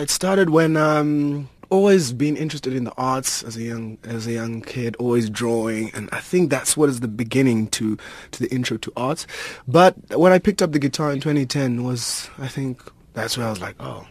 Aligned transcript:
It 0.00 0.10
started 0.10 0.50
when 0.50 0.76
um, 0.76 1.48
always 1.70 2.12
been 2.12 2.36
interested 2.36 2.72
in 2.74 2.84
the 2.84 2.92
arts 2.96 3.42
as 3.42 3.56
a 3.56 3.62
young 3.62 3.98
as 4.04 4.26
a 4.26 4.32
young 4.32 4.62
kid, 4.62 4.96
always 4.96 5.30
drawing, 5.30 5.90
and 5.94 6.08
I 6.12 6.20
think 6.20 6.50
that's 6.50 6.76
what 6.76 6.88
is 6.88 7.00
the 7.00 7.08
beginning 7.08 7.68
to 7.68 7.96
to 8.32 8.38
the 8.40 8.50
intro 8.52 8.76
to 8.78 8.92
arts. 8.96 9.26
But 9.66 9.96
when 10.16 10.32
I 10.32 10.38
picked 10.38 10.62
up 10.62 10.72
the 10.72 10.78
guitar 10.78 11.12
in 11.12 11.20
2010, 11.20 11.84
was 11.84 12.30
I 12.38 12.48
think 12.48 12.82
that's 13.14 13.36
where 13.36 13.46
I 13.46 13.50
was 13.50 13.60
like, 13.60 13.76
oh. 13.80 14.06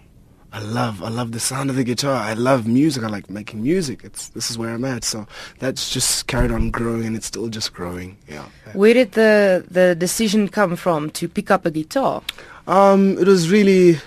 I 0.53 0.59
love 0.59 1.03
I 1.03 1.09
love 1.09 1.33
the 1.33 1.39
sound 1.41 1.69
of 1.69 1.75
the 1.75 1.83
guitar. 1.83 2.13
I 2.13 2.31
love 2.31 2.65
music. 2.65 3.03
I 3.03 3.07
like 3.07 3.29
making 3.29 3.61
music. 3.61 4.05
It's 4.05 4.29
this 4.29 4.49
is 4.49 4.57
where 4.57 4.69
I'm 4.69 4.85
at. 4.85 5.03
So 5.03 5.27
that's 5.59 5.89
just 5.89 6.27
carried 6.27 6.49
on 6.49 6.71
growing 6.71 7.05
and 7.05 7.13
it's 7.13 7.25
still 7.25 7.49
just 7.49 7.73
growing. 7.73 8.15
Yeah. 8.29 8.45
Where 8.71 8.93
did 8.93 9.11
the 9.11 9.65
the 9.69 9.95
decision 9.95 10.47
come 10.47 10.77
from 10.77 11.09
to 11.09 11.27
pick 11.27 11.51
up 11.51 11.65
a 11.65 11.71
guitar? 11.71 12.23
Um, 12.67 13.17
it 13.17 13.27
was 13.27 13.51
really 13.51 13.99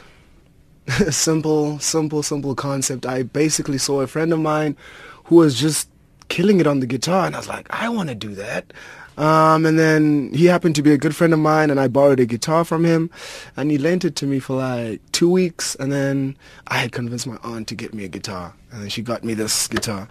simple, 1.11 1.79
simple, 1.79 2.23
simple 2.23 2.55
concept. 2.55 3.07
I 3.07 3.23
basically 3.23 3.78
saw 3.78 4.01
a 4.01 4.06
friend 4.06 4.33
of 4.33 4.41
mine 4.41 4.77
who 5.24 5.37
was 5.37 5.59
just 5.59 5.88
killing 6.28 6.61
it 6.61 6.66
on 6.66 6.80
the 6.80 6.87
guitar, 6.87 7.27
and 7.27 7.34
I 7.34 7.38
was 7.38 7.48
like, 7.48 7.66
I 7.70 7.88
want 7.88 8.09
to 8.09 8.14
do 8.14 8.34
that. 8.34 8.73
Um, 9.19 9.66
and 9.66 9.77
then 9.77 10.33
he 10.33 10.47
happened 10.47 10.77
to 10.77 10.83
be 10.83 10.92
a 10.92 10.98
good 10.98 11.14
friend 11.14 11.33
of 11.33 11.41
mine, 11.41 11.70
and 11.70 11.80
I 11.80 11.88
borrowed 11.88 12.20
a 12.20 12.27
guitar 12.27 12.64
from 12.64 12.84
him, 12.84 13.11
and 13.56 13.70
he 13.70 13.77
lent 13.77 14.05
it 14.05 14.14
to 14.16 14.27
me 14.27 14.38
for 14.38 14.56
like 14.56 15.01
two 15.11 15.28
weeks, 15.28 15.74
and 15.74 15.92
then 15.92 16.37
I 16.69 16.78
had 16.78 16.92
convinced 16.92 17.27
my 17.27 17.36
aunt 17.42 17.66
to 17.69 17.75
get 17.75 17.92
me 17.92 18.05
a 18.05 18.09
guitar, 18.09 18.55
and 18.70 18.83
then 18.83 18.89
she 18.89 19.02
got 19.02 19.25
me 19.25 19.34
this 19.34 19.66
guitar, 19.66 20.09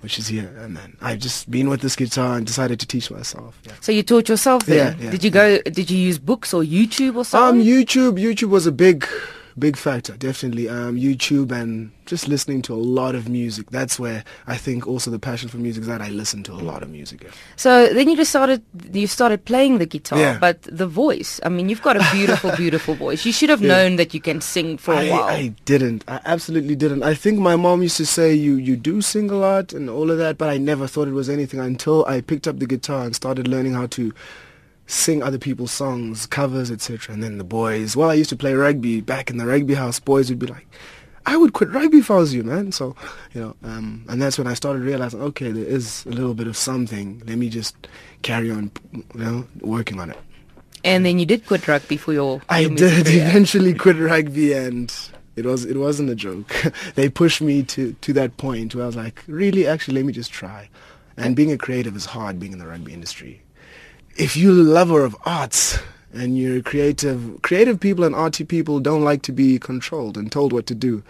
which 0.00 0.18
is 0.18 0.26
here, 0.26 0.52
and 0.58 0.76
then 0.76 0.96
I've 1.00 1.20
just 1.20 1.48
been 1.48 1.68
with 1.68 1.80
this 1.80 1.94
guitar 1.94 2.36
and 2.36 2.44
decided 2.44 2.80
to 2.80 2.88
teach 2.88 3.08
myself. 3.08 3.56
Yeah. 3.64 3.74
So 3.80 3.92
you 3.92 4.02
taught 4.02 4.28
yourself 4.28 4.66
then? 4.66 4.98
Yeah, 4.98 5.04
yeah, 5.04 5.10
did 5.12 5.22
you 5.22 5.30
go? 5.30 5.62
Did 5.62 5.88
you 5.88 5.98
use 5.98 6.18
books 6.18 6.52
or 6.52 6.62
YouTube 6.64 7.14
or 7.14 7.24
something? 7.24 7.60
Um, 7.60 7.64
something? 7.64 7.66
YouTube, 7.66 8.20
YouTube 8.20 8.50
was 8.50 8.66
a 8.66 8.72
big, 8.72 9.06
big 9.60 9.76
factor, 9.76 10.16
definitely. 10.16 10.68
Um, 10.68 10.96
YouTube 10.96 11.52
and 11.52 11.92
just 12.06 12.26
listening 12.26 12.60
to 12.62 12.72
a 12.74 12.82
lot 12.98 13.14
of 13.14 13.28
music. 13.28 13.70
That's 13.70 14.00
where 14.00 14.24
I 14.48 14.56
think 14.56 14.86
also 14.88 15.10
the 15.12 15.18
passion 15.20 15.48
for 15.48 15.58
music 15.58 15.82
is 15.82 15.86
that 15.86 16.00
I 16.02 16.08
listen 16.08 16.42
to 16.44 16.52
a 16.52 16.62
lot 16.70 16.82
of 16.82 16.90
music. 16.90 17.22
Yeah. 17.22 17.30
so 17.54 17.92
then 17.92 18.08
you 18.08 18.16
just 18.16 18.30
started, 18.30 18.62
you 18.92 19.06
started 19.06 19.44
playing 19.44 19.78
the 19.78 19.86
guitar, 19.86 20.18
Yeah. 20.18 20.38
but 20.40 20.62
the 20.62 20.86
voice. 20.88 21.38
I 21.44 21.48
mean, 21.50 21.68
you've 21.68 21.82
got 21.82 21.96
a 21.96 22.04
beautiful, 22.12 22.50
beautiful 22.56 22.94
voice. 22.94 23.24
You 23.24 23.32
should 23.32 23.50
have 23.50 23.62
Yeah. 23.62 23.68
known 23.74 23.96
that 23.96 24.12
you 24.14 24.20
can 24.20 24.40
sing 24.40 24.76
for 24.78 24.94
a 24.94 24.98
I, 25.06 25.10
while. 25.10 25.22
I 25.22 25.54
didn't. 25.66 26.02
I 26.08 26.20
absolutely 26.24 26.74
didn't. 26.74 27.02
I 27.04 27.14
think 27.14 27.38
my 27.38 27.54
mom 27.54 27.82
used 27.82 27.98
to 27.98 28.06
say 28.06 28.34
you 28.34 28.56
you 28.56 28.76
do 28.76 29.00
sing 29.02 29.30
a 29.30 29.36
lot 29.36 29.72
and 29.72 29.88
all 29.88 30.10
of 30.10 30.18
that, 30.18 30.36
but 30.38 30.48
I 30.48 30.58
never 30.58 30.86
thought 30.88 31.06
it 31.06 31.14
was 31.14 31.28
anything 31.28 31.60
until 31.60 32.04
I 32.06 32.20
picked 32.22 32.48
up 32.48 32.58
the 32.58 32.66
guitar 32.66 33.04
and 33.04 33.14
started 33.14 33.46
learning 33.46 33.74
how 33.74 33.86
to 33.98 34.12
sing 34.90 35.22
other 35.22 35.38
people's 35.38 35.72
songs, 35.72 36.26
covers, 36.26 36.70
etc. 36.70 37.14
And 37.14 37.22
then 37.22 37.38
the 37.38 37.44
boys. 37.44 37.96
Well, 37.96 38.10
I 38.10 38.14
used 38.14 38.30
to 38.30 38.36
play 38.36 38.54
rugby 38.54 39.00
back 39.00 39.30
in 39.30 39.36
the 39.38 39.46
rugby 39.46 39.74
house. 39.74 40.00
Boys 40.00 40.28
would 40.30 40.38
be 40.38 40.46
like. 40.46 40.66
I 41.26 41.36
would 41.36 41.52
quit 41.52 41.70
rugby 41.70 41.98
if 41.98 42.10
I 42.10 42.16
was 42.16 42.32
you, 42.32 42.42
man. 42.42 42.72
So, 42.72 42.96
you 43.34 43.40
know, 43.42 43.56
um, 43.62 44.04
and 44.08 44.20
that's 44.20 44.38
when 44.38 44.46
I 44.46 44.54
started 44.54 44.82
realizing, 44.82 45.20
okay, 45.20 45.52
there 45.52 45.64
is 45.64 46.04
a 46.06 46.08
little 46.08 46.32
bit 46.34 46.46
of 46.46 46.56
something. 46.56 47.22
Let 47.26 47.36
me 47.36 47.50
just 47.50 47.76
carry 48.22 48.50
on, 48.50 48.72
you 48.92 49.04
know, 49.14 49.46
working 49.60 50.00
on 50.00 50.10
it. 50.10 50.18
and 50.82 51.04
then 51.04 51.18
you 51.18 51.26
did 51.26 51.46
quit 51.46 51.68
rugby 51.68 51.98
for 51.98 52.12
your. 52.14 52.40
I 52.48 52.60
your 52.60 52.70
did 52.70 53.06
career. 53.06 53.28
eventually 53.28 53.74
quit 53.74 53.96
rugby, 53.98 54.54
and 54.54 54.92
it 55.36 55.44
was 55.44 55.64
it 55.66 55.76
wasn't 55.76 56.08
a 56.10 56.14
joke. 56.14 56.54
they 56.94 57.08
pushed 57.10 57.42
me 57.42 57.62
to 57.64 57.92
to 58.00 58.12
that 58.14 58.36
point 58.38 58.74
where 58.74 58.84
I 58.84 58.86
was 58.86 58.96
like, 58.96 59.22
really, 59.26 59.66
actually, 59.66 59.96
let 59.96 60.06
me 60.06 60.12
just 60.14 60.32
try. 60.32 60.68
And 61.18 61.36
being 61.36 61.52
a 61.52 61.58
creative 61.58 61.94
is 61.96 62.06
hard. 62.06 62.40
Being 62.40 62.52
in 62.54 62.58
the 62.58 62.66
rugby 62.66 62.94
industry, 62.94 63.42
if 64.16 64.36
you're 64.36 64.52
a 64.52 64.54
lover 64.54 65.04
of 65.04 65.16
arts 65.24 65.78
and 66.12 66.36
you're 66.36 66.60
creative, 66.62 67.40
creative 67.42 67.78
people 67.78 68.04
and 68.04 68.14
arty 68.14 68.44
people 68.44 68.80
don't 68.80 69.04
like 69.04 69.22
to 69.22 69.32
be 69.32 69.58
controlled 69.58 70.16
and 70.16 70.30
told 70.30 70.52
what 70.52 70.66
to 70.66 70.74
do. 70.74 71.02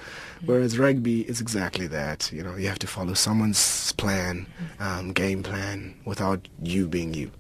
Whereas 0.44 0.78
rugby 0.78 1.22
is 1.28 1.40
exactly 1.40 1.86
that. 1.88 2.30
You 2.32 2.42
know, 2.42 2.56
you 2.56 2.68
have 2.68 2.78
to 2.80 2.86
follow 2.86 3.14
someone's 3.14 3.92
plan, 3.92 4.46
um, 4.78 5.12
game 5.12 5.42
plan, 5.42 5.94
without 6.04 6.48
you 6.62 6.86
being 6.88 7.14
you. 7.14 7.30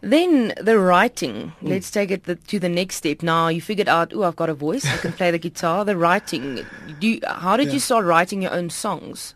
Then 0.00 0.52
the 0.60 0.78
writing. 0.78 1.52
Mm. 1.62 1.68
Let's 1.68 1.90
take 1.90 2.10
it 2.10 2.24
the, 2.24 2.34
to 2.36 2.58
the 2.58 2.68
next 2.68 2.96
step. 2.96 3.22
Now 3.22 3.48
you 3.48 3.62
figured 3.62 3.88
out, 3.88 4.12
oh, 4.14 4.24
I've 4.24 4.36
got 4.36 4.50
a 4.50 4.54
voice. 4.54 4.84
I 4.86 4.98
can 4.98 5.12
play 5.12 5.30
the 5.30 5.38
guitar. 5.38 5.84
The 5.84 5.96
writing. 5.96 6.64
Do 7.00 7.06
you, 7.08 7.20
how 7.26 7.56
did 7.56 7.68
Yeah. 7.68 7.74
you 7.74 7.78
start 7.80 8.04
writing 8.04 8.42
your 8.42 8.52
own 8.52 8.68
songs? 8.68 9.34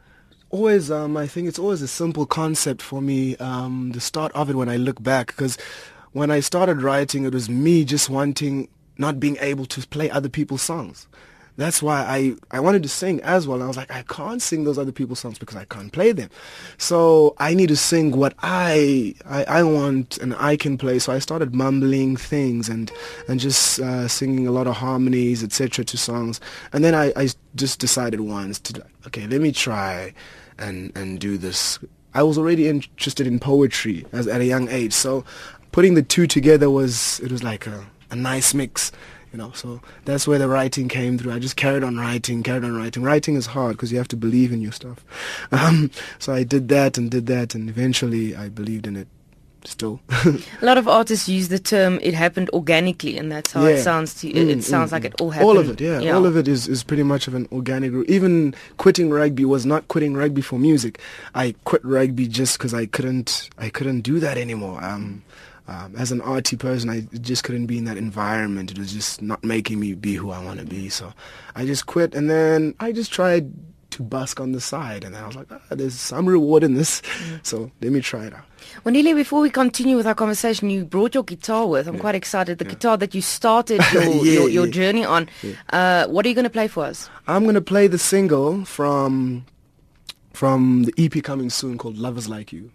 Always 0.50 0.90
um 0.90 1.16
i 1.16 1.26
think 1.26 1.46
it's 1.46 1.58
always 1.58 1.82
a 1.82 1.88
simple 1.88 2.24
concept 2.24 2.80
for 2.80 3.02
me 3.02 3.36
um 3.36 3.92
the 3.92 4.00
start 4.00 4.32
of 4.32 4.48
it 4.48 4.56
when 4.56 4.68
i 4.68 4.76
look 4.76 5.02
back 5.02 5.28
because 5.28 5.58
when 6.12 6.30
i 6.30 6.40
started 6.40 6.82
writing 6.82 7.24
it 7.24 7.34
was 7.34 7.50
me 7.50 7.84
just 7.84 8.08
wanting 8.08 8.68
not 8.96 9.20
being 9.20 9.36
able 9.40 9.66
to 9.66 9.86
play 9.88 10.10
other 10.10 10.28
people's 10.28 10.62
songs 10.62 11.06
that's 11.58 11.82
why 11.82 12.00
i 12.02 12.34
i 12.56 12.60
wanted 12.60 12.82
to 12.84 12.88
sing 12.88 13.20
as 13.22 13.46
well. 13.46 13.56
And 13.56 13.64
i 13.64 13.66
was 13.66 13.76
like 13.76 13.90
i 13.90 14.02
can't 14.02 14.40
sing 14.40 14.64
those 14.64 14.78
other 14.78 14.92
people's 14.92 15.18
songs 15.18 15.38
because 15.38 15.56
i 15.56 15.64
can't 15.64 15.92
play 15.92 16.12
them. 16.12 16.30
So 16.78 17.34
i 17.38 17.52
need 17.52 17.68
to 17.68 17.76
sing 17.76 18.12
what 18.12 18.34
i 18.42 19.14
i, 19.26 19.44
I 19.44 19.62
want 19.64 20.18
and 20.18 20.34
i 20.36 20.56
can 20.56 20.78
play. 20.78 20.98
So 21.00 21.12
i 21.12 21.18
started 21.18 21.54
mumbling 21.54 22.16
things 22.16 22.68
and 22.68 22.90
and 23.28 23.40
just 23.40 23.80
uh, 23.80 24.08
singing 24.08 24.46
a 24.46 24.52
lot 24.52 24.66
of 24.66 24.76
harmonies 24.76 25.42
etc 25.42 25.84
to 25.84 25.98
songs. 25.98 26.40
And 26.72 26.84
then 26.84 26.94
i 26.94 27.12
i 27.16 27.28
just 27.56 27.80
decided 27.80 28.20
once 28.20 28.60
to 28.60 28.82
okay 29.08 29.26
let 29.26 29.40
me 29.40 29.52
try 29.52 30.14
and 30.58 30.96
and 30.96 31.20
do 31.20 31.36
this. 31.36 31.78
I 32.14 32.22
was 32.22 32.38
already 32.38 32.68
interested 32.68 33.26
in 33.26 33.38
poetry 33.40 34.06
as 34.12 34.28
at 34.28 34.40
a 34.40 34.44
young 34.44 34.68
age. 34.68 34.92
So 34.92 35.24
putting 35.72 35.94
the 35.94 36.02
two 36.02 36.28
together 36.28 36.70
was 36.70 37.18
it 37.20 37.32
was 37.32 37.42
like 37.42 37.66
a, 37.66 37.84
a 38.12 38.16
nice 38.16 38.54
mix 38.54 38.92
you 39.32 39.38
know 39.38 39.52
so 39.52 39.80
that's 40.04 40.26
where 40.26 40.38
the 40.38 40.48
writing 40.48 40.88
came 40.88 41.18
through 41.18 41.32
i 41.32 41.38
just 41.38 41.56
carried 41.56 41.82
on 41.84 41.96
writing 41.96 42.42
carried 42.42 42.64
on 42.64 42.74
writing 42.76 43.02
writing 43.02 43.34
is 43.36 43.46
hard 43.46 43.76
because 43.76 43.92
you 43.92 43.98
have 43.98 44.08
to 44.08 44.16
believe 44.16 44.52
in 44.52 44.60
your 44.60 44.72
stuff 44.72 45.04
um, 45.52 45.90
so 46.18 46.32
i 46.32 46.42
did 46.42 46.68
that 46.68 46.96
and 46.98 47.10
did 47.10 47.26
that 47.26 47.54
and 47.54 47.68
eventually 47.68 48.34
i 48.36 48.48
believed 48.48 48.86
in 48.86 48.96
it 48.96 49.08
still 49.64 50.00
A 50.24 50.38
lot 50.62 50.78
of 50.78 50.88
artists 50.88 51.28
use 51.28 51.48
the 51.48 51.58
term 51.58 51.98
"it 52.00 52.14
happened 52.14 52.48
organically," 52.50 53.18
and 53.18 53.30
that's 53.30 53.52
how 53.52 53.64
it 53.64 53.82
sounds. 53.82 54.14
To, 54.20 54.28
it, 54.28 54.48
it 54.48 54.58
Mm, 54.58 54.62
sounds 54.62 54.90
mm, 54.90 54.92
like 54.92 55.02
mm. 55.02 55.06
it 55.06 55.20
all 55.20 55.30
happened. 55.30 55.48
All 55.50 55.58
of 55.58 55.68
it, 55.68 55.80
yeah. 55.80 56.12
All 56.14 56.26
of 56.26 56.36
it 56.36 56.48
is, 56.48 56.68
is 56.68 56.82
pretty 56.84 57.02
much 57.02 57.28
of 57.28 57.34
an 57.34 57.48
organic. 57.52 57.92
Even 58.08 58.54
quitting 58.78 59.10
rugby 59.10 59.44
was 59.44 59.66
not 59.66 59.88
quitting 59.88 60.14
rugby 60.14 60.40
for 60.42 60.58
music. 60.58 61.00
I 61.34 61.54
quit 61.64 61.84
rugby 61.84 62.28
just 62.28 62.56
because 62.56 62.72
I 62.72 62.86
couldn't 62.86 63.50
I 63.58 63.68
couldn't 63.68 64.02
do 64.02 64.20
that 64.20 64.38
anymore. 64.38 64.82
Um, 64.82 65.22
um, 65.68 65.94
as 65.96 66.10
an 66.10 66.20
arty 66.22 66.56
person, 66.56 66.90
I 66.90 67.02
just 67.18 67.44
couldn't 67.44 67.66
be 67.66 67.78
in 67.78 67.84
that 67.84 67.96
environment. 67.98 68.70
It 68.72 68.78
was 68.78 68.92
just 68.92 69.22
not 69.22 69.44
making 69.44 69.78
me 69.78 69.94
be 69.94 70.14
who 70.14 70.30
I 70.30 70.42
want 70.44 70.58
to 70.60 70.66
be. 70.66 70.88
So 70.88 71.12
I 71.54 71.64
just 71.66 71.86
quit, 71.86 72.14
and 72.14 72.28
then 72.28 72.74
I 72.80 72.90
just 72.92 73.12
tried 73.12 73.52
to 73.90 74.02
busk 74.02 74.38
on 74.40 74.52
the 74.52 74.60
side, 74.60 75.02
and 75.04 75.14
then 75.14 75.22
I 75.22 75.26
was 75.26 75.36
like, 75.36 75.46
ah, 75.50 75.60
there's 75.70 75.94
some 75.94 76.26
reward 76.26 76.62
in 76.62 76.74
this, 76.74 77.00
Mm. 77.00 77.40
so 77.46 77.70
let 77.80 77.90
me 77.92 78.00
try 78.00 78.26
it 78.26 78.34
out. 78.34 78.44
Wandile, 78.84 79.14
before 79.14 79.40
we 79.40 79.48
continue 79.50 79.96
with 79.96 80.06
our 80.06 80.14
conversation, 80.14 80.68
you 80.68 80.84
brought 80.84 81.14
your 81.14 81.24
guitar 81.24 81.66
with. 81.66 81.86
I'm 81.88 81.98
quite 81.98 82.14
excited. 82.14 82.58
The 82.58 82.64
guitar 82.66 82.96
that 82.98 83.14
you 83.14 83.22
started 83.22 83.80
your 83.92 84.02
Yeah, 84.02 84.32
your, 84.32 84.48
your 84.50 84.66
yeah. 84.66 84.72
journey 84.72 85.04
on. 85.06 85.28
Uh, 85.70 86.06
what 86.06 86.26
are 86.26 86.28
you 86.28 86.34
going 86.34 86.44
to 86.44 86.50
play 86.50 86.68
for 86.68 86.84
us? 86.84 87.08
I'm 87.26 87.44
gonna 87.46 87.60
play 87.62 87.86
the 87.88 87.98
single 87.98 88.64
from 88.66 89.44
from 90.34 90.84
the 90.84 90.92
EP 90.98 91.22
coming 91.22 91.48
soon 91.50 91.78
called 91.78 91.96
"Lovers 91.98 92.28
Like 92.28 92.52
You." 92.52 92.70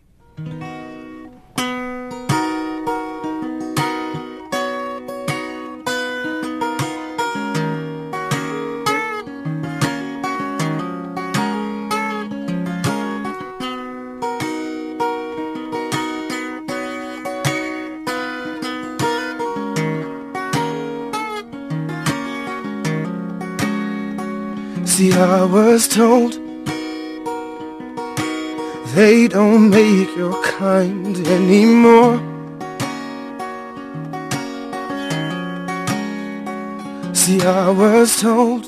See, 24.96 25.12
I 25.12 25.44
was 25.44 25.88
told 25.88 26.34
they 28.94 29.28
don't 29.28 29.72
make 29.72 30.16
your 30.16 30.40
kind 30.44 31.18
anymore. 31.30 32.20
See, 37.12 37.42
I 37.42 37.72
was 37.72 38.22
told 38.22 38.68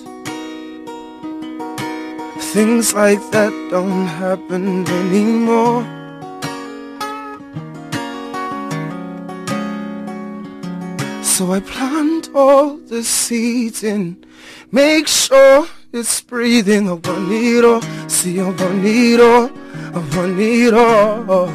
things 2.53 2.95
like 2.95 3.21
that 3.29 3.53
don't 3.69 4.07
happen 4.07 4.87
anymore. 4.87 5.83
So 11.21 11.51
I 11.51 11.59
plant 11.59 12.29
all 12.33 12.77
the 12.77 13.03
seeds 13.03 13.83
and 13.83 14.25
make 14.71 15.07
sure 15.07 15.67
it's 15.95 16.21
breathing. 16.21 16.87
Want 16.87 17.31
it 17.31 18.11
see 18.11 18.39
I 18.39 18.49
want 18.49 18.85
it 18.85 20.73
all. 20.73 21.49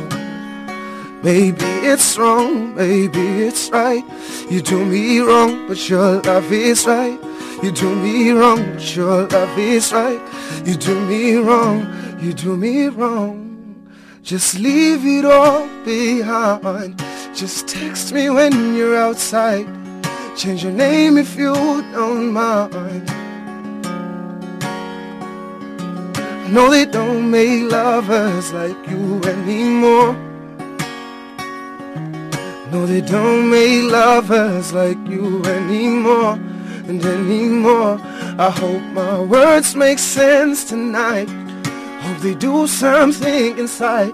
Maybe 1.22 1.64
it's 1.84 2.16
wrong, 2.16 2.74
maybe 2.74 3.20
it's 3.44 3.68
right. 3.70 4.02
You 4.50 4.62
do 4.62 4.82
me 4.84 5.18
wrong, 5.18 5.68
but 5.68 5.88
your 5.88 6.22
love 6.22 6.50
is 6.50 6.86
right. 6.86 7.20
You 7.62 7.70
do 7.70 7.94
me 7.94 8.30
wrong, 8.30 8.74
but 8.74 8.96
your 8.96 9.28
love 9.28 9.58
is 9.58 9.92
right. 9.92 10.20
You 10.64 10.76
do 10.76 10.98
me 11.06 11.34
wrong, 11.34 11.86
you 12.20 12.32
do 12.32 12.56
me 12.56 12.88
wrong. 12.88 13.86
Just 14.22 14.58
leave 14.58 15.04
it 15.04 15.26
all 15.26 15.68
behind. 15.84 16.98
Just 17.34 17.68
text 17.68 18.14
me 18.14 18.30
when 18.30 18.74
you're 18.74 18.96
outside. 18.96 19.66
Change 20.36 20.64
your 20.64 20.72
name 20.72 21.18
if 21.18 21.36
you 21.36 21.52
don't 21.92 22.32
mind. 22.32 23.29
Know 26.50 26.68
they 26.68 26.84
don't 26.84 27.30
make 27.30 27.70
lovers 27.70 28.52
like 28.52 28.76
you 28.88 29.22
anymore. 29.22 30.14
No, 32.72 32.86
they 32.86 33.00
don't 33.00 33.48
make 33.48 33.84
lovers 33.84 34.72
like 34.72 34.98
you 35.06 35.44
anymore 35.44 36.32
and 36.88 37.04
anymore. 37.04 38.00
I 38.36 38.50
hope 38.50 38.82
my 38.92 39.20
words 39.20 39.76
make 39.76 40.00
sense 40.00 40.64
tonight. 40.64 41.28
Hope 42.00 42.18
they 42.18 42.34
do 42.34 42.66
something 42.66 43.56
inside. 43.56 44.12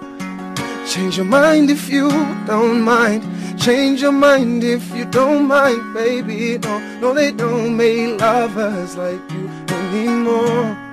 Change 0.86 1.16
your 1.16 1.24
mind 1.24 1.70
if 1.70 1.88
you 1.88 2.10
don't 2.46 2.82
mind. 2.82 3.24
Change 3.58 4.02
your 4.02 4.12
mind 4.12 4.62
if 4.62 4.94
you 4.94 5.06
don't 5.06 5.48
mind, 5.48 5.94
baby. 5.94 6.58
No, 6.58 6.78
no, 7.00 7.14
they 7.14 7.32
don't 7.32 7.74
make 7.78 8.20
lovers 8.20 8.94
like 8.94 9.22
you 9.32 9.48
anymore. 9.70 10.85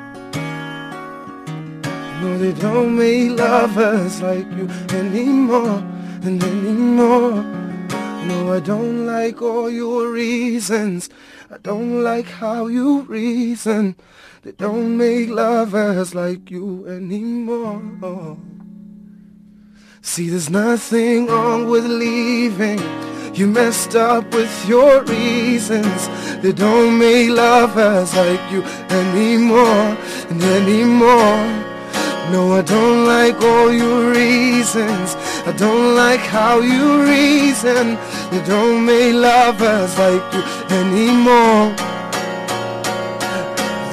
No, 2.23 2.37
they 2.37 2.53
don't 2.53 2.95
make 2.95 3.37
lovers 3.37 4.21
like 4.21 4.49
you 4.53 4.69
anymore 4.91 5.83
and 6.23 6.41
anymore. 6.41 7.43
No, 8.29 8.53
I 8.53 8.61
don't 8.61 9.05
like 9.05 9.41
all 9.41 9.69
your 9.69 10.09
reasons. 10.09 11.09
I 11.51 11.57
don't 11.57 12.01
like 12.01 12.27
how 12.27 12.67
you 12.67 13.01
reason. 13.01 13.97
They 14.41 14.53
don't 14.53 14.95
make 14.95 15.31
lovers 15.31 16.15
like 16.15 16.49
you 16.49 16.87
anymore. 16.87 18.37
See, 20.01 20.29
there's 20.29 20.49
nothing 20.49 21.27
wrong 21.27 21.67
with 21.67 21.85
leaving. 21.85 22.79
You 23.33 23.47
messed 23.47 23.97
up 23.97 24.33
with 24.33 24.65
your 24.65 25.03
reasons. 25.03 26.07
They 26.41 26.53
don't 26.53 26.97
make 26.97 27.31
lovers 27.31 28.15
like 28.15 28.49
you 28.49 28.63
anymore 28.89 29.97
and 30.29 30.41
anymore. 30.41 31.72
No, 32.31 32.53
I 32.53 32.61
don't 32.61 33.05
like 33.05 33.39
all 33.41 33.71
your 33.71 34.11
reasons. 34.11 35.15
I 35.45 35.53
don't 35.57 35.95
like 35.95 36.21
how 36.21 36.59
you 36.59 37.03
reason. 37.03 37.97
They 38.31 38.41
don't 38.47 38.85
make 38.85 39.13
lovers 39.13 39.97
like 39.97 40.33
you 40.33 40.43
anymore. 40.69 41.75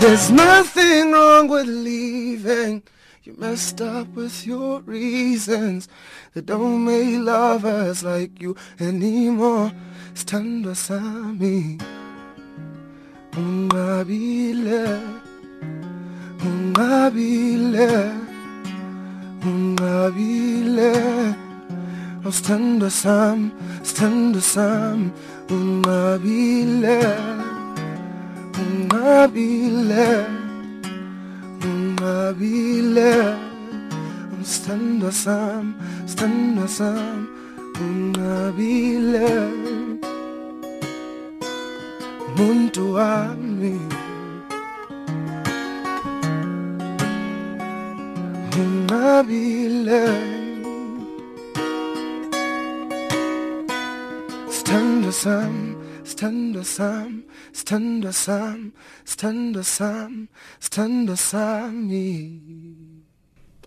There's 0.01 0.31
nothing 0.31 1.13
wrong 1.13 1.49
with 1.49 1.67
leaving. 1.67 2.83
You 3.25 3.35
messed 3.37 3.83
up 3.83 4.09
with 4.15 4.47
your 4.47 4.81
reasons. 4.81 5.89
They 6.33 6.41
don't 6.41 6.85
make 6.85 7.19
lovers 7.19 8.03
like 8.03 8.41
you 8.41 8.57
anymore. 8.79 9.73
Stand 10.15 10.65
beside 10.65 11.39
me. 11.39 11.79
Ungabile. 13.33 15.21
Ungabile. 16.81 18.11
Ungabile. 19.45 20.95
Oh, 22.25 22.31
stand 22.31 22.81
beside, 22.81 23.51
stand 23.83 24.33
beside. 24.33 25.13
Ungabile. 25.51 27.01
Ungabile. 28.63 30.27
Ungabile. 31.69 33.13
Oh, 34.33 34.43
stand 34.43 35.01
beside, 35.01 35.75
stand 36.07 36.57
beside. 36.57 37.27
Ungabile. 37.79 39.29
Muntu 42.37 42.95
wami. 42.95 43.90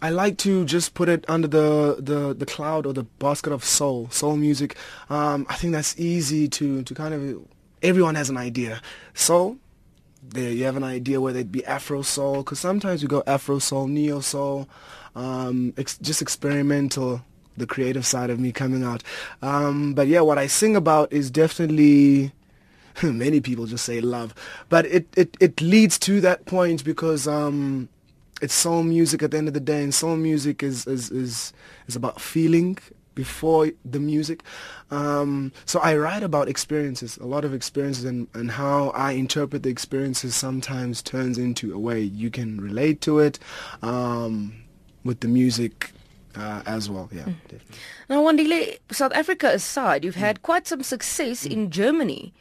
I 0.01 0.09
like 0.09 0.37
to 0.39 0.65
just 0.65 0.95
put 0.95 1.07
it 1.07 1.23
under 1.27 1.47
the, 1.47 1.97
the, 1.99 2.33
the 2.33 2.45
cloud 2.45 2.87
or 2.87 2.93
the 2.93 3.03
basket 3.03 3.53
of 3.53 3.63
soul, 3.63 4.09
soul 4.09 4.35
music. 4.35 4.75
Um, 5.09 5.45
I 5.49 5.55
think 5.55 5.73
that's 5.73 5.99
easy 5.99 6.47
to, 6.47 6.81
to 6.81 6.93
kind 6.95 7.13
of, 7.13 7.45
everyone 7.83 8.15
has 8.15 8.29
an 8.29 8.37
idea. 8.37 8.81
Soul, 9.13 9.57
there 10.29 10.51
you 10.51 10.63
have 10.65 10.77
an 10.77 10.83
idea 10.83 11.21
whether 11.21 11.39
it 11.39 11.51
be 11.51 11.65
Afro 11.65 12.01
soul, 12.01 12.37
because 12.37 12.59
sometimes 12.59 13.01
we 13.01 13.07
go 13.07 13.23
Afro 13.27 13.59
soul, 13.59 13.87
neo 13.87 14.19
soul, 14.19 14.67
um, 15.15 15.73
ex- 15.77 15.97
just 15.97 16.21
experimental, 16.21 17.23
the 17.57 17.67
creative 17.67 18.05
side 18.05 18.29
of 18.29 18.39
me 18.39 18.51
coming 18.51 18.83
out. 18.83 19.03
Um, 19.41 19.93
but 19.93 20.07
yeah, 20.07 20.21
what 20.21 20.37
I 20.37 20.47
sing 20.47 20.75
about 20.75 21.11
is 21.13 21.29
definitely 21.29 22.31
many 23.03 23.41
people 23.41 23.65
just 23.65 23.85
say 23.85 24.01
love, 24.01 24.33
but 24.69 24.85
it, 24.85 25.07
it, 25.15 25.35
it 25.39 25.61
leads 25.61 25.99
to 25.99 26.21
that 26.21 26.45
point 26.45 26.83
because 26.83 27.27
um, 27.27 27.89
it's 28.41 28.53
soul 28.53 28.83
music 28.83 29.23
at 29.23 29.31
the 29.31 29.37
end 29.37 29.47
of 29.47 29.53
the 29.53 29.59
day, 29.59 29.83
and 29.83 29.93
soul 29.93 30.15
music 30.15 30.63
is 30.63 30.87
is 30.87 31.11
is, 31.11 31.53
is 31.87 31.95
about 31.95 32.19
feeling 32.21 32.77
before 33.15 33.71
the 33.83 33.99
music. 33.99 34.43
Um, 34.91 35.51
so 35.65 35.79
I 35.79 35.95
write 35.95 36.23
about 36.23 36.47
experiences, 36.47 37.17
a 37.17 37.25
lot 37.25 37.45
of 37.45 37.53
experiences, 37.53 38.05
and, 38.05 38.27
and 38.33 38.51
how 38.51 38.89
I 38.89 39.11
interpret 39.13 39.63
the 39.63 39.69
experiences 39.69 40.35
sometimes 40.35 41.01
turns 41.01 41.37
into 41.37 41.73
a 41.73 41.79
way 41.79 42.01
you 42.01 42.29
can 42.29 42.59
relate 42.59 43.01
to 43.01 43.19
it 43.19 43.39
um, 43.81 44.53
with 45.03 45.19
the 45.21 45.27
music 45.27 45.91
uh, 46.35 46.63
as 46.65 46.89
well. 46.89 47.09
Yeah, 47.11 47.25
definitely. 47.47 47.77
Now, 48.09 48.23
Wandile, 48.23 48.79
South 48.91 49.13
Africa 49.13 49.47
aside, 49.47 50.03
you've 50.03 50.15
had 50.15 50.41
quite 50.41 50.67
some 50.67 50.83
success 50.83 51.45
in 51.45 51.69
Germany. 51.69 52.33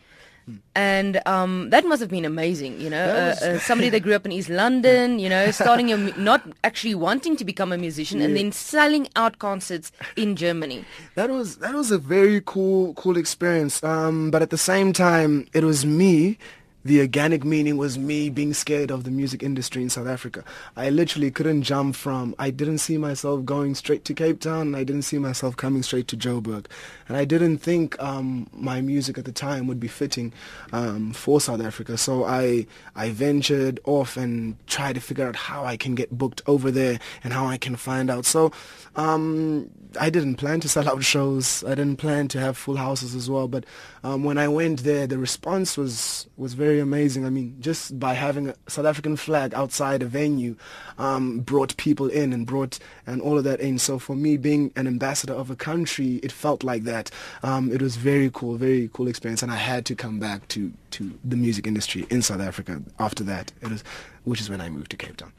And 0.75 1.21
um, 1.27 1.71
that 1.71 1.85
must 1.85 2.01
have 2.01 2.11
been 2.11 2.25
amazing, 2.25 2.81
you 2.81 2.91
know, 2.91 3.05
uh, 3.05 3.29
was- 3.31 3.43
uh, 3.43 3.59
somebody 3.69 3.91
that 3.91 4.01
grew 4.01 4.15
up 4.15 4.25
in 4.27 4.33
East 4.33 4.49
London, 4.49 5.19
you 5.19 5.29
know, 5.29 5.51
starting 5.63 5.87
mu- 5.89 6.13
not 6.17 6.43
actually 6.65 6.95
wanting 6.95 7.37
to 7.37 7.45
become 7.45 7.73
a 7.73 7.79
musician 7.79 8.21
and 8.21 8.37
then 8.37 8.51
selling 8.53 9.07
out 9.15 9.39
concerts 9.39 9.93
in 10.17 10.35
Germany. 10.37 10.85
That 11.15 11.31
was 11.31 11.57
that 11.59 11.75
was 11.75 11.91
a 11.91 11.99
very 11.99 12.41
cool 12.45 12.95
cool 12.95 13.17
experience. 13.19 13.83
Um, 13.85 14.31
but 14.31 14.41
at 14.43 14.51
the 14.51 14.59
same 14.59 14.93
time, 14.93 15.47
it 15.53 15.63
was 15.65 15.85
me. 15.85 16.39
The 16.85 17.01
organic 17.01 17.45
meaning 17.45 17.77
was 17.77 17.97
me 17.99 18.29
being 18.29 18.55
scared 18.55 18.91
of 18.91 19.05
the 19.05 19.11
music 19.11 19.43
industry 19.43 19.83
in 19.83 19.91
South 19.91 20.09
Africa. 20.09 20.45
I 20.77 20.91
literally 20.91 21.31
couldn't 21.31 21.63
jump 21.63 21.95
from. 21.95 22.35
I 22.39 22.51
didn't 22.51 22.79
see 22.79 22.99
myself 22.99 23.45
going 23.45 23.75
straight 23.75 24.05
to 24.07 24.15
Cape 24.15 24.41
Town. 24.41 24.75
I 24.75 24.83
didn't 24.83 25.03
see 25.03 25.19
myself 25.19 25.57
coming 25.57 25.83
straight 25.83 26.09
to 26.09 26.17
Joburg, 26.17 26.67
and 27.09 27.17
I 27.17 27.25
didn't 27.25 27.59
think 27.59 28.01
um, 28.03 28.49
my 28.53 28.81
music 28.81 29.17
at 29.19 29.25
the 29.25 29.33
time 29.33 29.67
would 29.67 29.79
be 29.79 29.89
fitting 29.89 30.33
um, 30.73 31.13
for 31.13 31.41
South 31.41 31.63
Africa. 31.63 31.97
So 31.97 32.25
I 32.25 32.67
I 32.97 33.11
ventured 33.11 33.79
off 33.85 34.17
and 34.17 34.57
tried 34.67 34.95
to 34.95 35.01
figure 35.01 35.27
out 35.27 35.37
how 35.37 35.65
I 35.65 35.77
can 35.77 35.95
get 35.95 36.17
booked 36.17 36.43
over 36.47 36.71
there 36.71 36.99
and 37.23 37.33
how 37.33 37.47
I 37.47 37.59
can 37.59 37.77
find 37.77 38.11
out. 38.11 38.25
So 38.25 38.53
um, 38.97 39.71
I 40.01 40.11
didn't 40.11 40.37
plan 40.37 40.61
to 40.61 40.69
sell 40.69 40.89
out 40.93 41.05
shows. 41.05 41.65
I 41.65 41.71
didn't 41.71 41.97
plan 41.97 42.29
to 42.29 42.41
have 42.41 42.57
full 42.57 42.77
houses 42.77 43.15
as 43.15 43.31
well. 43.31 43.49
But 43.49 43.65
um, 44.05 44.25
when 44.25 44.39
I 44.39 44.49
went 44.49 44.85
there, 44.85 45.07
the 45.07 45.19
response 45.19 45.77
was 45.77 46.29
was 46.37 46.55
very 46.55 46.72
amazing. 46.81 47.25
I 47.27 47.31
mean, 47.31 47.57
just 47.61 47.99
by 47.99 48.15
having 48.15 48.49
a 48.51 48.55
South 48.69 48.87
African 48.87 49.17
flag 49.17 49.55
outside 49.55 50.03
a 50.03 50.07
venue 50.07 50.57
um, 50.99 51.41
brought 51.41 51.77
people 51.77 52.09
in 52.09 52.33
and 52.33 52.47
brought 52.47 52.79
and 53.07 53.21
all 53.21 53.39
of 53.39 53.45
that 53.45 53.61
in. 53.61 53.79
So 53.79 53.99
for 53.99 54.15
me, 54.15 54.37
being 54.37 54.73
an 54.77 54.87
ambassador 54.87 55.33
of 55.33 55.51
a 55.51 55.57
country, 55.57 56.17
it 56.23 56.33
felt 56.33 56.63
like 56.63 56.85
that. 56.85 57.11
Um, 57.43 57.73
it 57.73 57.83
was 57.83 57.97
very 57.97 58.31
cool, 58.33 58.57
very 58.57 58.91
cool 58.93 59.09
experience, 59.09 59.43
and 59.43 59.51
I 59.53 59.57
had 59.57 59.85
to 59.87 59.95
come 59.95 60.19
back 60.19 60.49
to 60.49 60.73
to 60.93 61.11
the 61.25 61.37
music 61.37 61.67
industry 61.67 62.07
in 62.11 62.21
South 62.21 62.41
Africa 62.41 62.83
after 62.99 63.25
that. 63.25 63.51
It 63.63 63.71
was, 63.71 63.83
which 64.25 64.41
is 64.41 64.51
when 64.51 64.61
I 64.61 64.69
moved 64.69 64.91
to 64.91 64.97
Cape 64.97 65.17
Town. 65.17 65.33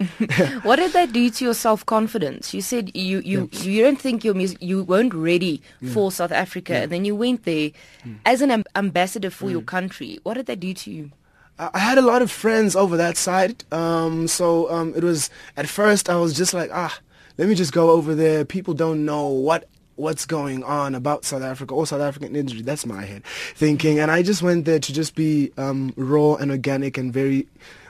What 0.64 0.78
did 0.78 0.94
that 0.94 1.14
do 1.14 1.30
to 1.30 1.46
your 1.46 1.54
self 1.54 1.86
confidence? 1.86 2.54
You 2.54 2.62
said 2.62 2.96
you 2.96 3.20
you, 3.20 3.50
you 3.52 3.82
don't 3.84 4.00
think 4.00 4.24
your 4.24 4.34
music 4.34 4.58
you 4.62 4.84
weren't 4.84 5.14
ready 5.14 5.62
for 5.94 6.12
South 6.12 6.32
Africa, 6.32 6.76
and 6.76 6.92
then 6.92 7.06
you 7.06 7.16
went 7.16 7.44
there 7.46 7.72
as 8.26 8.42
an 8.42 8.52
am- 8.52 8.64
ambassador 8.76 9.30
for 9.30 9.50
your 9.50 9.62
country. 9.62 10.20
What 10.24 10.34
did 10.36 10.48
that 10.48 10.60
do 10.60 10.74
to 10.74 10.92
you? 10.92 11.12
I 11.60 11.80
had 11.80 11.98
a 11.98 12.02
lot 12.02 12.22
of 12.22 12.32
friends 12.32 12.76
over 12.76 12.98
that 12.98 13.16
side. 13.18 13.64
Um, 13.72 14.28
so 14.28 14.70
um, 14.72 14.94
it 14.96 15.04
was 15.04 15.30
at 15.56 15.70
first 15.70 16.10
I 16.10 16.16
was 16.16 16.34
just 16.36 16.54
like, 16.54 16.72
ah, 16.74 16.98
let 17.38 17.48
me 17.48 17.56
just 17.56 17.74
go 17.74 17.92
over 17.92 18.16
there. 18.16 18.46
People 18.46 18.74
don't 18.74 19.06
know 19.06 19.28
what 19.28 19.68
what's 19.96 20.26
going 20.26 20.64
on 20.64 20.96
about 20.96 21.24
South 21.24 21.44
Africa 21.44 21.74
or 21.74 21.86
South 21.86 22.02
African 22.02 22.36
industry. 22.36 22.64
That's 22.64 22.86
my 22.86 23.04
head 23.06 23.24
thinking. 23.56 24.00
And 24.00 24.10
I 24.10 24.24
just 24.24 24.42
went 24.42 24.66
there 24.66 24.80
to 24.80 24.94
just 24.94 25.16
be 25.16 25.52
um, 25.58 25.94
raw 25.96 26.36
and 26.36 26.50
organic 26.50 26.98
and 26.98 27.14
very 27.14 27.48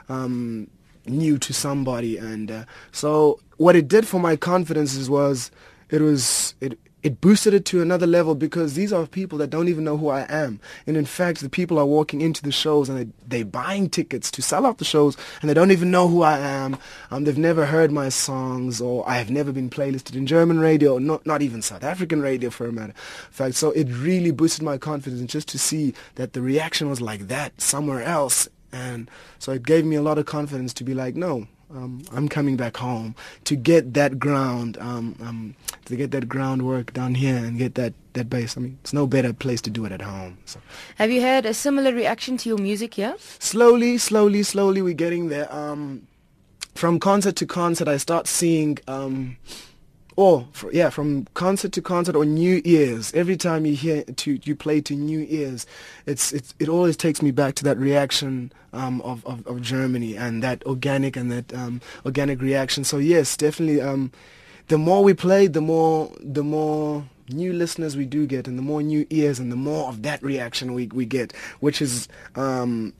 um, 0.08 0.68
new 1.06 1.38
to 1.38 1.54
somebody. 1.54 2.18
And 2.18 2.50
uh, 2.50 2.64
so 2.92 3.40
what 3.56 3.76
it 3.76 3.88
did 3.88 4.06
for 4.06 4.20
my 4.20 4.36
confidence 4.36 5.08
was 5.08 5.50
it 5.90 6.02
was 6.02 6.54
it 6.60 6.78
it 7.04 7.20
boosted 7.20 7.52
it 7.52 7.66
to 7.66 7.82
another 7.82 8.06
level 8.06 8.34
because 8.34 8.72
these 8.72 8.90
are 8.90 9.06
people 9.06 9.36
that 9.36 9.50
don't 9.50 9.68
even 9.68 9.84
know 9.84 9.98
who 9.98 10.08
I 10.08 10.22
am. 10.22 10.58
And 10.86 10.96
in 10.96 11.04
fact, 11.04 11.42
the 11.42 11.50
people 11.50 11.78
are 11.78 11.84
walking 11.84 12.22
into 12.22 12.42
the 12.42 12.50
shows 12.50 12.88
and 12.88 12.98
they, 12.98 13.12
they're 13.28 13.44
buying 13.44 13.90
tickets 13.90 14.30
to 14.30 14.40
sell 14.40 14.64
out 14.64 14.78
the 14.78 14.86
shows 14.86 15.14
and 15.42 15.50
they 15.50 15.54
don't 15.54 15.70
even 15.70 15.90
know 15.90 16.08
who 16.08 16.22
I 16.22 16.38
am. 16.38 16.78
Um, 17.10 17.24
they've 17.24 17.36
never 17.36 17.66
heard 17.66 17.92
my 17.92 18.08
songs 18.08 18.80
or 18.80 19.06
I 19.06 19.18
have 19.18 19.30
never 19.30 19.52
been 19.52 19.68
playlisted 19.68 20.16
in 20.16 20.26
German 20.26 20.60
radio, 20.60 20.96
not, 20.96 21.26
not 21.26 21.42
even 21.42 21.60
South 21.60 21.84
African 21.84 22.22
radio 22.22 22.48
for 22.48 22.66
a 22.66 22.72
matter 22.72 22.92
of 22.92 23.34
fact. 23.34 23.56
So 23.56 23.70
it 23.72 23.84
really 23.84 24.30
boosted 24.30 24.62
my 24.62 24.78
confidence 24.78 25.30
just 25.30 25.48
to 25.48 25.58
see 25.58 25.92
that 26.14 26.32
the 26.32 26.40
reaction 26.40 26.88
was 26.88 27.02
like 27.02 27.28
that 27.28 27.60
somewhere 27.60 28.02
else. 28.02 28.48
And 28.72 29.10
so 29.38 29.52
it 29.52 29.64
gave 29.64 29.84
me 29.84 29.96
a 29.96 30.02
lot 30.02 30.16
of 30.16 30.24
confidence 30.24 30.72
to 30.74 30.84
be 30.84 30.94
like, 30.94 31.16
no, 31.16 31.48
um, 31.70 32.02
I'm 32.12 32.28
coming 32.28 32.56
back 32.56 32.76
home 32.76 33.14
to 33.44 33.56
get 33.56 33.94
that 33.94 34.18
ground, 34.18 34.76
um, 34.78 35.16
um, 35.20 35.56
to 35.86 35.96
get 35.96 36.10
that 36.12 36.28
groundwork 36.28 36.92
down 36.92 37.14
here 37.14 37.36
and 37.36 37.58
get 37.58 37.74
that, 37.74 37.94
that 38.12 38.28
base. 38.28 38.56
I 38.56 38.60
mean, 38.60 38.78
it's 38.82 38.92
no 38.92 39.06
better 39.06 39.32
place 39.32 39.60
to 39.62 39.70
do 39.70 39.84
it 39.84 39.92
at 39.92 40.02
home. 40.02 40.38
So. 40.44 40.60
Have 40.96 41.10
you 41.10 41.20
had 41.20 41.46
a 41.46 41.54
similar 41.54 41.92
reaction 41.92 42.36
to 42.38 42.48
your 42.48 42.58
music 42.58 42.94
here? 42.94 43.14
Slowly, 43.18 43.98
slowly, 43.98 44.42
slowly, 44.42 44.82
we're 44.82 44.94
getting 44.94 45.28
there. 45.28 45.52
Um, 45.52 46.06
from 46.74 46.98
concert 46.98 47.36
to 47.36 47.46
concert, 47.46 47.88
I 47.88 47.98
start 47.98 48.26
seeing 48.26 48.78
um, 48.88 49.36
or 50.16 50.46
for, 50.52 50.72
yeah, 50.72 50.90
from 50.90 51.26
concert 51.34 51.72
to 51.72 51.82
concert 51.82 52.14
or 52.16 52.24
New 52.24 52.62
Year's, 52.64 53.12
every 53.14 53.36
time 53.36 53.66
you 53.66 53.74
hear 53.74 54.04
to 54.04 54.38
you 54.42 54.54
play 54.54 54.80
to 54.82 54.94
New 54.94 55.18
Year's, 55.18 55.66
it's, 56.06 56.32
it's 56.32 56.54
it 56.58 56.68
always 56.68 56.96
takes 56.96 57.20
me 57.22 57.30
back 57.30 57.54
to 57.56 57.64
that 57.64 57.76
reaction 57.78 58.52
um, 58.72 59.00
of, 59.02 59.24
of, 59.26 59.46
of 59.46 59.60
Germany 59.60 60.16
and 60.16 60.42
that 60.42 60.64
organic 60.66 61.16
and 61.16 61.30
that 61.32 61.52
um, 61.54 61.80
organic 62.04 62.40
reaction. 62.40 62.84
So 62.84 62.98
yes, 62.98 63.36
definitely. 63.36 63.80
Um, 63.80 64.12
the 64.68 64.78
more 64.78 65.02
we 65.04 65.14
play, 65.14 65.46
the 65.46 65.60
more 65.60 66.10
the 66.20 66.44
more 66.44 67.04
new 67.28 67.52
listeners 67.52 67.96
we 67.96 68.06
do 68.06 68.26
get, 68.26 68.46
and 68.48 68.58
the 68.58 68.62
more 68.62 68.82
new 68.82 69.06
ears, 69.10 69.38
and 69.38 69.50
the 69.50 69.56
more 69.56 69.88
of 69.88 70.02
that 70.02 70.22
reaction 70.22 70.74
we 70.74 70.86
we 70.88 71.04
get, 71.04 71.32
which 71.60 71.82
is. 71.82 72.08
Um, 72.34 72.92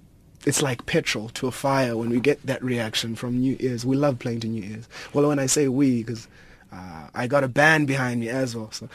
it's 0.47 0.61
like 0.61 0.85
petrol 0.85 1.31
to 1.31 1.47
a 1.47 1.51
fire 1.51 1.97
when 1.97 2.11
we 2.11 2.21
get 2.21 2.45
that 2.47 2.63
reaction 2.63 3.17
from 3.17 3.39
new 3.39 3.57
ears. 3.61 3.87
We 3.87 3.97
love 3.97 4.19
playing 4.19 4.41
to 4.41 4.47
new 4.47 4.63
ears. 4.63 4.87
Well, 5.15 5.27
when 5.27 5.39
I 5.39 5.47
say 5.47 5.69
we, 5.69 6.03
because 6.03 6.29
uh, 6.75 7.09
I 7.15 7.27
got 7.27 7.45
a 7.45 7.49
band 7.49 7.87
behind 7.87 8.21
me 8.21 8.29
as 8.29 8.57
well. 8.57 8.71
So 8.73 8.89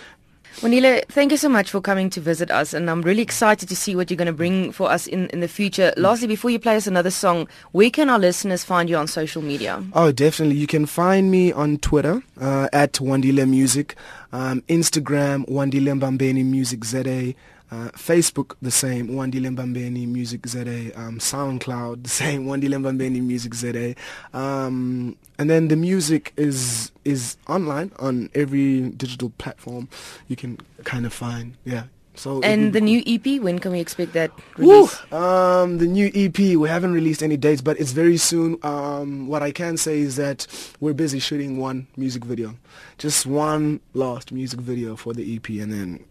Wandile, 0.57 1.05
thank 1.07 1.31
you 1.31 1.37
so 1.37 1.47
much 1.47 1.71
for 1.71 1.79
coming 1.79 2.09
to 2.09 2.19
visit 2.19 2.51
us, 2.51 2.73
and 2.73 2.89
I'm 2.89 3.01
really 3.01 3.21
excited 3.21 3.69
to 3.69 3.75
see 3.77 3.95
what 3.95 4.09
you're 4.09 4.17
going 4.17 4.25
to 4.25 4.33
bring 4.33 4.73
for 4.73 4.91
us 4.91 5.07
in, 5.07 5.27
in 5.27 5.39
the 5.39 5.47
future. 5.47 5.93
Lastly, 5.95 6.27
before 6.27 6.49
you 6.49 6.59
play 6.59 6.75
us 6.75 6.85
another 6.85 7.11
song, 7.11 7.47
where 7.71 7.89
can 7.89 8.09
our 8.09 8.19
listeners 8.19 8.65
find 8.65 8.89
you 8.89 8.97
on 8.97 9.07
social 9.07 9.41
media? 9.41 9.81
Oh, 9.93 10.11
definitely. 10.11 10.57
You 10.57 10.67
can 10.67 10.85
find 10.85 11.31
me 11.31 11.53
on 11.53 11.77
Twitter 11.77 12.21
uh, 12.41 12.67
at 12.73 12.93
Wandile 12.93 13.47
Music, 13.47 13.95
um, 14.33 14.61
Instagram 14.63 15.47
Wandile 15.47 15.97
Mbambeni 15.97 16.43
Music 16.43 16.83
ZA, 16.83 17.33
uh, 17.71 17.89
Facebook, 17.89 18.55
the 18.61 18.71
same, 18.71 19.09
Wandile 19.09 19.55
Mbambeni 19.55 20.07
Music 20.07 20.45
ZA. 20.47 20.91
Um, 20.99 21.19
SoundCloud, 21.19 22.03
the 22.03 22.09
same, 22.09 22.45
Wandile 22.47 22.79
Mbambeni 22.81 23.21
Music 23.21 23.53
ZA. 23.53 23.95
Um, 24.33 25.15
and 25.37 25.49
then 25.49 25.69
the 25.69 25.75
music 25.75 26.33
is 26.35 26.91
is 27.05 27.37
online 27.47 27.91
on 27.99 28.29
every 28.35 28.89
digital 28.89 29.29
platform 29.37 29.87
you 30.27 30.35
can 30.35 30.59
kind 30.83 31.05
of 31.05 31.13
find. 31.13 31.55
Yeah. 31.63 31.83
So 32.15 32.41
and 32.41 32.73
the 32.73 32.81
new 32.81 33.01
EP, 33.07 33.41
when 33.41 33.59
can 33.59 33.71
we 33.71 33.79
expect 33.79 34.11
that 34.11 34.31
release? 34.57 34.99
Woo! 35.09 35.17
Um, 35.17 35.77
the 35.77 35.87
new 35.87 36.11
EP, 36.13 36.37
we 36.57 36.67
haven't 36.67 36.91
released 36.91 37.23
any 37.23 37.37
dates, 37.37 37.61
but 37.61 37.79
it's 37.79 37.93
very 37.93 38.17
soon. 38.17 38.57
Um, 38.61 39.27
what 39.27 39.41
I 39.41 39.51
can 39.51 39.77
say 39.77 39.99
is 39.99 40.17
that 40.17 40.45
we're 40.81 40.93
busy 40.93 41.19
shooting 41.19 41.57
one 41.59 41.87
music 41.95 42.25
video, 42.25 42.55
just 42.97 43.25
one 43.25 43.79
last 43.93 44.33
music 44.33 44.59
video 44.59 44.97
for 44.97 45.13
the 45.13 45.33
EP, 45.33 45.47
and 45.61 45.71
then 45.71 46.03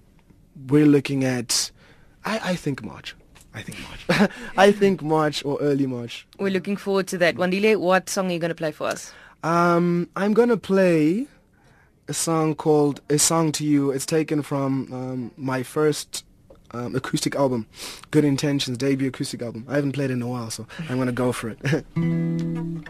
we're 0.66 0.86
looking 0.86 1.24
at, 1.24 1.70
I, 2.24 2.50
I 2.50 2.56
think 2.56 2.82
March. 2.82 3.14
I 3.54 3.62
think 3.62 3.78
March. 4.08 4.30
I 4.56 4.72
think 4.72 5.02
March 5.02 5.44
or 5.44 5.58
early 5.60 5.86
March. 5.86 6.26
We're 6.38 6.50
looking 6.50 6.76
forward 6.76 7.06
to 7.08 7.18
that. 7.18 7.36
Wandile, 7.36 7.78
what 7.80 8.08
song 8.08 8.28
are 8.28 8.32
you 8.32 8.38
going 8.38 8.50
to 8.50 8.54
play 8.54 8.72
for 8.72 8.86
us? 8.86 9.12
Um, 9.42 10.08
I'm 10.16 10.34
going 10.34 10.48
to 10.48 10.56
play 10.56 11.26
a 12.08 12.14
song 12.14 12.54
called 12.54 13.00
A 13.08 13.18
Song 13.18 13.52
to 13.52 13.64
You. 13.64 13.90
It's 13.90 14.06
taken 14.06 14.42
from 14.42 14.92
um, 14.92 15.30
my 15.36 15.62
first 15.62 16.24
um, 16.72 16.94
acoustic 16.94 17.34
album, 17.36 17.66
Good 18.10 18.24
Intentions, 18.24 18.76
debut 18.78 19.08
acoustic 19.08 19.42
album. 19.42 19.64
I 19.68 19.76
haven't 19.76 19.92
played 19.92 20.10
it 20.10 20.14
in 20.14 20.22
a 20.22 20.28
while, 20.28 20.50
so 20.50 20.66
I'm 20.88 20.96
going 20.96 21.06
to 21.06 21.12
go 21.12 21.32
for 21.32 21.50
it. 21.50 21.58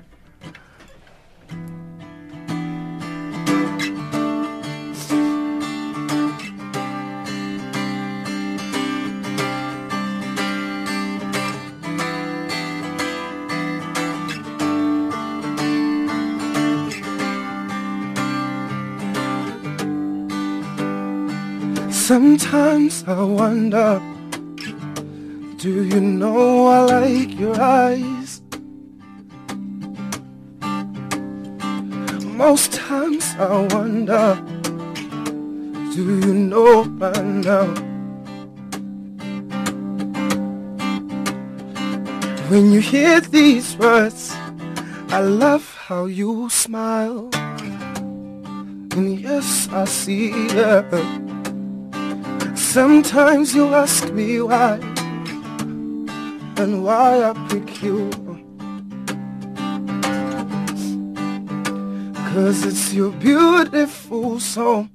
Sometimes 22.29 23.05
I 23.09 23.23
wonder 23.23 24.03
Do 25.57 25.83
you 25.83 25.99
know 25.99 26.67
I 26.67 26.81
like 26.81 27.33
your 27.41 27.59
eyes? 27.59 28.43
Most 32.37 32.75
times 32.75 33.25
I 33.39 33.67
wonder 33.73 34.37
Do 35.95 36.21
you 36.21 36.35
know 36.35 36.85
by 36.85 37.19
now? 37.23 37.67
When 42.51 42.73
you 42.73 42.81
hear 42.81 43.23
these 43.23 43.75
words 43.79 44.37
I 45.09 45.21
love 45.21 45.65
how 45.87 46.05
you 46.05 46.51
smile 46.51 47.31
And 48.93 49.19
yes, 49.19 49.67
I 49.73 49.87
see 49.87 50.31
it 50.51 51.28
Sometimes 52.69 53.55
you 53.55 53.75
ask 53.75 54.13
me 54.13 54.43
why 54.43 54.75
and 56.61 56.85
why 56.85 57.25
I 57.25 57.33
pick 57.49 57.83
you. 57.83 58.11
Cause 62.29 62.67
it's 62.67 62.93
your 62.93 63.11
beautiful 63.13 64.39
soul. 64.39 64.87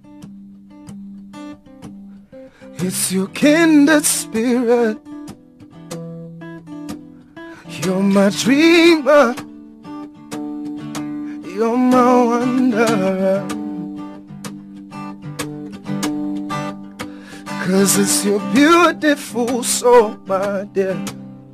It's 2.76 3.12
your 3.12 3.28
kindred 3.30 4.06
spirit. 4.06 5.00
You're 7.82 8.04
my 8.04 8.30
dreamer. 8.30 9.34
You're 11.56 11.78
my 11.78 12.24
wanderer. 12.24 13.63
Cause 17.74 17.98
it's 17.98 18.24
your 18.24 18.40
beautiful 18.54 19.64
soul, 19.64 20.16
my 20.28 20.64
dear. 20.74 20.92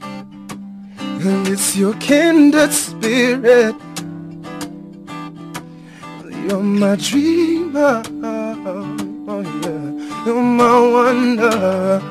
And 0.01 1.47
it's 1.47 1.77
your 1.77 1.93
kindred 1.93 2.73
spirit. 2.73 3.73
You're 6.43 6.61
my 6.61 6.97
dreamer. 6.97 8.03
Oh, 9.29 9.39
yeah. 9.63 10.25
You're 10.25 10.43
my 10.43 10.79
wonder. 10.91 12.01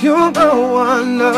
You're 0.00 0.30
my 0.30 0.54
wonder. 0.76 1.32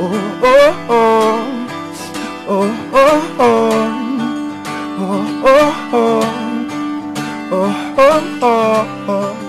Oh, 0.00 0.18
oh, 0.42 0.86
oh. 0.90 1.38
Oh, 2.48 2.90
oh, 2.92 3.36
oh. 3.38 3.82
Oh, 4.98 5.42
oh, 5.44 5.90
oh 5.92 6.41
oh, 7.54 7.94
oh, 8.42 9.04
oh. 9.08 9.48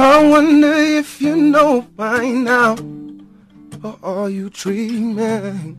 I 0.00 0.28
wonder 0.28 0.72
if 0.74 1.20
you 1.20 1.34
know 1.36 1.82
by 1.96 2.28
now, 2.28 2.76
or 3.82 3.98
are 4.02 4.30
you 4.30 4.50
dreaming? 4.50 5.76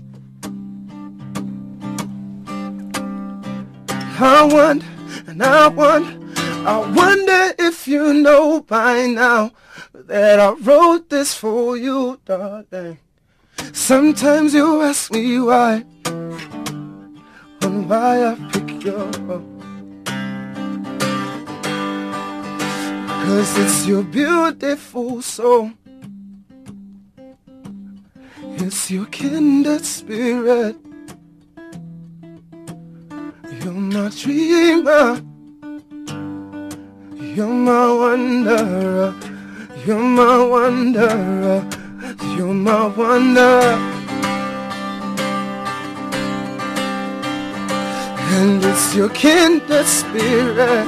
I 4.21 4.43
wonder, 4.43 4.85
and 5.27 5.41
I 5.41 5.67
wonder, 5.67 6.19
I 6.67 6.77
wonder 6.93 7.53
if 7.59 7.87
you 7.87 8.13
know 8.13 8.61
by 8.61 9.07
now 9.07 9.51
that 9.93 10.39
I 10.39 10.51
wrote 10.51 11.09
this 11.09 11.33
for 11.33 11.77
you, 11.77 12.19
darling. 12.25 12.97
Sometimes 13.73 14.53
you 14.53 14.81
ask 14.81 15.11
me 15.11 15.39
why, 15.39 15.83
and 17.61 17.89
why 17.89 18.25
I 18.31 18.35
pick 18.51 18.83
you 18.83 18.95
up. 18.95 19.43
Cause 23.25 23.57
it's 23.59 23.85
your 23.85 24.03
beautiful 24.03 25.21
soul. 25.21 25.71
It's 28.57 28.91
your 28.91 29.05
kindred 29.05 29.85
spirit. 29.85 30.75
You're 33.63 33.73
my 33.73 34.09
dreamer. 34.09 35.21
You're 37.15 37.47
my 37.47 37.87
wanderer. 37.93 39.13
You're 39.85 39.99
my 39.99 40.43
wanderer. 40.43 41.78
You're 42.39 42.53
my 42.53 42.87
wonder. 42.87 43.59
And 48.37 48.63
it's 48.63 48.95
your 48.95 49.09
kindred 49.09 49.85
spirit. 49.85 50.87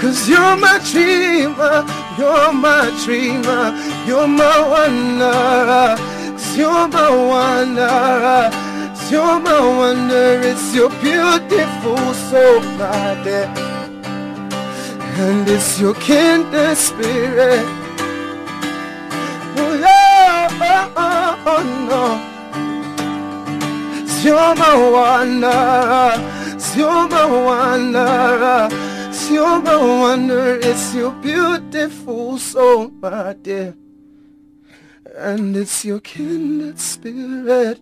Cause 0.00 0.28
you're 0.28 0.56
my 0.56 0.80
dreamer. 0.90 1.86
You're 2.18 2.52
my 2.52 2.90
dreamer. 3.04 3.64
You're 4.08 4.26
my 4.26 4.58
wanderer. 4.72 5.94
Cause 6.32 6.56
you're 6.56 6.88
my 6.88 7.10
wanderer. 7.30 8.50
Cause 8.50 9.12
you're 9.12 9.38
my 9.38 9.60
wonder. 9.78 10.40
It's 10.42 10.74
your 10.74 10.90
beautiful 11.00 12.12
soul, 12.28 12.60
my 12.76 13.22
dear 13.22 13.46
and 15.18 15.48
it's 15.48 15.80
your 15.80 15.94
kindred 15.94 16.76
spirit. 16.76 17.85
No. 19.56 19.86
My 24.56 24.74
wonder, 24.90 26.16
you're 26.76 27.08
my 27.08 27.26
wonder, 27.26 28.68
wonder. 30.00 30.58
It's 30.62 30.94
your 30.94 31.12
beautiful 31.12 32.38
soul, 32.38 32.88
my 32.88 33.34
dear, 33.34 33.76
and 35.14 35.54
it's 35.56 35.84
your 35.84 36.00
kindred 36.00 36.80
spirit. 36.80 37.80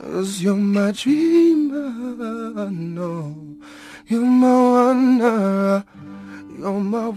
Cause 0.00 0.42
you're 0.42 0.56
my 0.56 0.92
dreamer, 0.92 2.70
no. 2.70 3.36
You're 4.06 4.22
my 4.22 4.72
wonder, 4.72 5.84
you're 6.58 6.80
my 6.80 7.08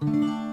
Música 0.00 0.49